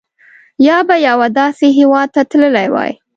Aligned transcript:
یا 0.67 0.77
به 0.87 0.95
یوه 1.07 1.27
داسې 1.39 1.67
هېواد 1.79 2.07
ته 2.15 2.21
تللي 2.31 2.67
وای. 2.73 2.91